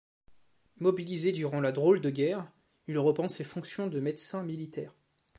Mobilisé 0.79 1.31
pendant 1.43 1.59
la 1.61 1.71
Drôle 1.71 2.01
de 2.01 2.09
guerre, 2.09 2.51
il 2.87 2.97
reprend 2.97 3.29
ses 3.29 3.43
fonctions 3.43 3.85
de 3.85 3.99
médecin 3.99 4.41
militaire. 4.43 4.95